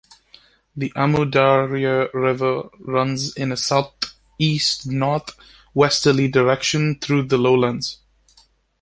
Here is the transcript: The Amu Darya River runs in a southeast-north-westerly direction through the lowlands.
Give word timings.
The 0.75 0.91
Amu 0.95 1.25
Darya 1.25 2.07
River 2.11 2.69
runs 2.79 3.35
in 3.37 3.51
a 3.51 3.55
southeast-north-westerly 3.55 6.27
direction 6.27 6.97
through 6.99 7.27
the 7.27 7.37
lowlands. 7.37 7.99